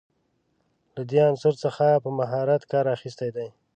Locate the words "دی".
3.35-3.47